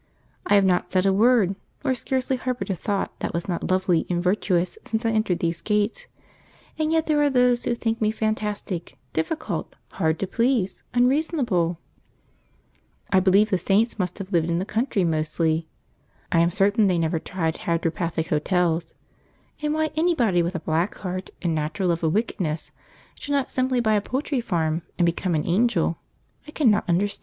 I 0.47 0.55
have 0.55 0.65
not 0.65 0.91
said 0.91 1.05
a 1.05 1.13
word, 1.13 1.55
nor 1.83 1.93
scarcely 1.93 2.35
harboured 2.35 2.71
a 2.71 2.75
thought, 2.75 3.19
that 3.19 3.35
was 3.35 3.47
not 3.47 3.69
lovely 3.69 4.07
and 4.09 4.17
virtuous 4.23 4.79
since 4.83 5.05
I 5.05 5.11
entered 5.11 5.37
these 5.41 5.61
gates, 5.61 6.07
and 6.79 6.91
yet 6.91 7.05
there 7.05 7.21
are 7.21 7.29
those 7.29 7.63
who 7.65 7.75
think 7.75 8.01
me 8.01 8.09
fantastic, 8.09 8.97
difficult, 9.13 9.75
hard 9.91 10.17
to 10.17 10.25
please, 10.25 10.81
unreasonable! 10.95 11.63
{The 11.65 11.67
last 11.67 11.77
of 11.77 12.33
June: 12.33 12.63
p93.jpg} 12.63 13.17
I 13.17 13.19
believe 13.19 13.49
the 13.51 13.57
saints 13.59 13.99
must 13.99 14.17
have 14.17 14.31
lived 14.33 14.49
in 14.49 14.57
the 14.57 14.65
country 14.65 15.03
mostly 15.03 15.67
(I 16.31 16.39
am 16.39 16.49
certain 16.49 16.87
they 16.87 16.97
never 16.97 17.19
tried 17.19 17.57
Hydropathic 17.57 18.29
hotels), 18.29 18.95
and 19.61 19.71
why 19.71 19.91
anybody 19.95 20.41
with 20.41 20.55
a 20.55 20.59
black 20.61 20.97
heart 20.97 21.29
and 21.43 21.53
natural 21.53 21.89
love 21.89 22.03
of 22.03 22.11
wickedness 22.11 22.71
should 23.19 23.33
not 23.33 23.51
simply 23.51 23.79
buy 23.79 23.93
a 23.93 24.01
poultry 24.01 24.41
farm 24.41 24.81
and 24.97 25.05
become 25.05 25.35
an 25.35 25.45
angel, 25.45 25.99
I 26.47 26.51
cannot 26.53 26.89
understand. 26.89 27.19